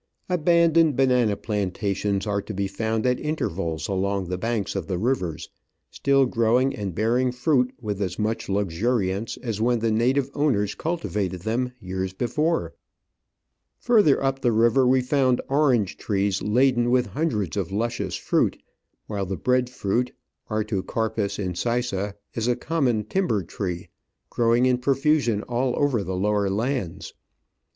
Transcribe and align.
Abandoned 0.29 0.95
banana 0.95 1.35
plantations 1.35 2.25
are 2.25 2.41
to 2.41 2.55
be 2.55 2.67
found 2.67 3.05
at 3.05 3.19
intervals 3.19 3.87
along 3.87 4.25
the 4.29 4.37
banks 4.39 4.75
of 4.75 4.87
the 4.87 4.97
rivers, 4.97 5.47
still 5.91 6.25
growing 6.25 6.75
and 6.75 6.95
bearing 6.95 7.31
fruit 7.31 7.71
with 7.79 8.01
as 8.01 8.17
much 8.17 8.49
luxuriance 8.49 9.37
as 9.43 9.61
when 9.61 9.77
the 9.77 9.91
native 9.91 10.31
owners 10.33 10.73
cultivated 10.73 11.41
them 11.41 11.73
years 11.79 12.13
before. 12.13 12.73
Further 13.77 14.23
up 14.23 14.41
the 14.41 14.51
river 14.51 14.87
we 14.87 15.01
found 15.01 15.39
orange 15.47 15.97
trees 15.97 16.41
laden 16.41 16.89
with 16.89 17.05
hundreds 17.05 17.55
of 17.55 17.71
luscious 17.71 18.15
fruit, 18.15 18.57
while 19.05 19.27
the 19.27 19.37
bread 19.37 19.69
fruit 19.69 20.13
(Artocarpus 20.49 21.37
incisa) 21.37 22.15
is 22.33 22.47
a 22.47 22.55
common 22.55 23.03
timber 23.03 23.43
tree, 23.43 23.89
growing 24.31 24.65
in 24.65 24.79
profusion 24.79 25.43
all 25.43 25.77
over 25.77 26.03
the 26.03 26.17
lower 26.17 26.49
lands. 26.49 27.13